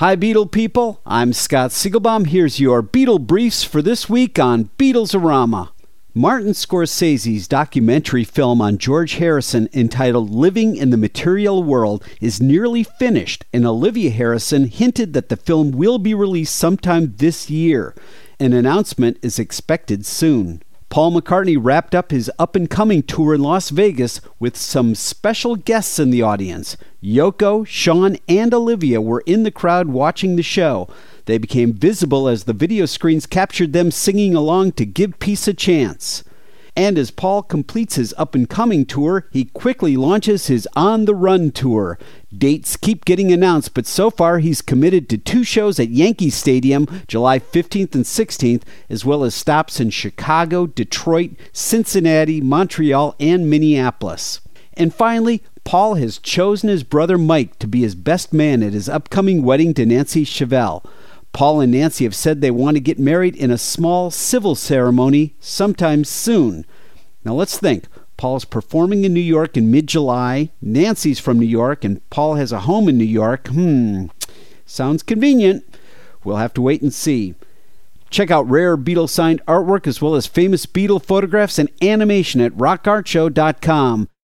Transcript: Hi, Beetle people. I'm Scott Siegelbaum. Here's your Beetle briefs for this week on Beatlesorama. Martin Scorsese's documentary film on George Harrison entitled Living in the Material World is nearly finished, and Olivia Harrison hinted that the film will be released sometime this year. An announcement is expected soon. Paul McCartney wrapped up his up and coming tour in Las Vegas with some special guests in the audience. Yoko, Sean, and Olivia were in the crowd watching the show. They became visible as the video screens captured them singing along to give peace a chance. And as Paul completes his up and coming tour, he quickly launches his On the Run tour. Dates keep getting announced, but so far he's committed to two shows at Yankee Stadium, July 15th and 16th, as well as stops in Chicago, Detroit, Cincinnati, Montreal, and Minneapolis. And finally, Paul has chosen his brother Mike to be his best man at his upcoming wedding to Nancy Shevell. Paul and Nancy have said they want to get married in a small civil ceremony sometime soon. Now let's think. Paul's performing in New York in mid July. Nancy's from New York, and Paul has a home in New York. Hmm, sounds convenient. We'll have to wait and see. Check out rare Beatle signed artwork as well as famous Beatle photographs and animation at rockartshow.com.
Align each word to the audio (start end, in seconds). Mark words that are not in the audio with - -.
Hi, 0.00 0.16
Beetle 0.16 0.46
people. 0.46 1.02
I'm 1.04 1.34
Scott 1.34 1.72
Siegelbaum. 1.72 2.28
Here's 2.28 2.58
your 2.58 2.80
Beetle 2.80 3.18
briefs 3.18 3.62
for 3.64 3.82
this 3.82 4.08
week 4.08 4.38
on 4.38 4.70
Beatlesorama. 4.78 5.72
Martin 6.14 6.52
Scorsese's 6.52 7.46
documentary 7.46 8.24
film 8.24 8.62
on 8.62 8.78
George 8.78 9.16
Harrison 9.16 9.68
entitled 9.74 10.30
Living 10.30 10.74
in 10.74 10.88
the 10.88 10.96
Material 10.96 11.62
World 11.62 12.02
is 12.18 12.40
nearly 12.40 12.82
finished, 12.82 13.44
and 13.52 13.66
Olivia 13.66 14.08
Harrison 14.08 14.68
hinted 14.68 15.12
that 15.12 15.28
the 15.28 15.36
film 15.36 15.70
will 15.70 15.98
be 15.98 16.14
released 16.14 16.56
sometime 16.56 17.16
this 17.18 17.50
year. 17.50 17.94
An 18.38 18.54
announcement 18.54 19.18
is 19.20 19.38
expected 19.38 20.06
soon. 20.06 20.62
Paul 20.90 21.12
McCartney 21.12 21.56
wrapped 21.56 21.94
up 21.94 22.10
his 22.10 22.28
up 22.36 22.56
and 22.56 22.68
coming 22.68 23.04
tour 23.04 23.32
in 23.32 23.42
Las 23.42 23.70
Vegas 23.70 24.20
with 24.40 24.56
some 24.56 24.96
special 24.96 25.54
guests 25.54 26.00
in 26.00 26.10
the 26.10 26.22
audience. 26.22 26.76
Yoko, 27.00 27.64
Sean, 27.64 28.16
and 28.28 28.52
Olivia 28.52 29.00
were 29.00 29.22
in 29.24 29.44
the 29.44 29.52
crowd 29.52 29.86
watching 29.86 30.34
the 30.34 30.42
show. 30.42 30.88
They 31.26 31.38
became 31.38 31.72
visible 31.72 32.26
as 32.26 32.42
the 32.42 32.52
video 32.52 32.86
screens 32.86 33.24
captured 33.24 33.72
them 33.72 33.92
singing 33.92 34.34
along 34.34 34.72
to 34.72 34.84
give 34.84 35.20
peace 35.20 35.46
a 35.46 35.54
chance. 35.54 36.24
And 36.76 36.98
as 36.98 37.10
Paul 37.10 37.42
completes 37.42 37.96
his 37.96 38.14
up 38.16 38.34
and 38.34 38.48
coming 38.48 38.86
tour, 38.86 39.26
he 39.30 39.46
quickly 39.46 39.96
launches 39.96 40.46
his 40.46 40.68
On 40.76 41.04
the 41.04 41.14
Run 41.14 41.50
tour. 41.50 41.98
Dates 42.36 42.76
keep 42.76 43.04
getting 43.04 43.32
announced, 43.32 43.74
but 43.74 43.86
so 43.86 44.10
far 44.10 44.38
he's 44.38 44.62
committed 44.62 45.08
to 45.08 45.18
two 45.18 45.42
shows 45.42 45.80
at 45.80 45.88
Yankee 45.88 46.30
Stadium, 46.30 46.86
July 47.08 47.38
15th 47.38 47.94
and 47.94 48.04
16th, 48.04 48.62
as 48.88 49.04
well 49.04 49.24
as 49.24 49.34
stops 49.34 49.80
in 49.80 49.90
Chicago, 49.90 50.66
Detroit, 50.66 51.32
Cincinnati, 51.52 52.40
Montreal, 52.40 53.16
and 53.18 53.50
Minneapolis. 53.50 54.40
And 54.74 54.94
finally, 54.94 55.42
Paul 55.64 55.94
has 55.96 56.18
chosen 56.18 56.68
his 56.68 56.84
brother 56.84 57.18
Mike 57.18 57.58
to 57.58 57.66
be 57.66 57.80
his 57.80 57.94
best 57.94 58.32
man 58.32 58.62
at 58.62 58.72
his 58.72 58.88
upcoming 58.88 59.42
wedding 59.42 59.74
to 59.74 59.84
Nancy 59.84 60.24
Shevell. 60.24 60.84
Paul 61.32 61.60
and 61.60 61.72
Nancy 61.72 62.04
have 62.04 62.14
said 62.14 62.40
they 62.40 62.50
want 62.50 62.76
to 62.76 62.80
get 62.80 62.98
married 62.98 63.36
in 63.36 63.50
a 63.50 63.58
small 63.58 64.10
civil 64.10 64.54
ceremony 64.54 65.34
sometime 65.40 66.04
soon. 66.04 66.66
Now 67.24 67.34
let's 67.34 67.58
think. 67.58 67.86
Paul's 68.16 68.44
performing 68.44 69.04
in 69.04 69.14
New 69.14 69.20
York 69.20 69.56
in 69.56 69.70
mid 69.70 69.86
July. 69.86 70.50
Nancy's 70.60 71.18
from 71.18 71.38
New 71.38 71.46
York, 71.46 71.84
and 71.84 72.06
Paul 72.10 72.34
has 72.34 72.52
a 72.52 72.60
home 72.60 72.86
in 72.86 72.98
New 72.98 73.04
York. 73.04 73.48
Hmm, 73.48 74.06
sounds 74.66 75.02
convenient. 75.02 75.64
We'll 76.22 76.36
have 76.36 76.52
to 76.54 76.60
wait 76.60 76.82
and 76.82 76.92
see. 76.92 77.34
Check 78.10 78.30
out 78.30 78.46
rare 78.50 78.76
Beatle 78.76 79.08
signed 79.08 79.40
artwork 79.46 79.86
as 79.86 80.02
well 80.02 80.14
as 80.14 80.26
famous 80.26 80.66
Beatle 80.66 81.02
photographs 81.02 81.58
and 81.58 81.70
animation 81.80 82.42
at 82.42 82.52
rockartshow.com. 82.52 84.10